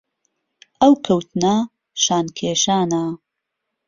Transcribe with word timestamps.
ئەو 0.81 0.93
کەوتنە 1.05 1.55
شان 2.03 2.25
کێشانە 2.37 3.03